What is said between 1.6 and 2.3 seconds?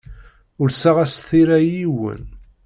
i yiwen.